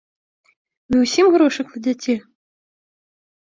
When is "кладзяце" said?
1.69-2.19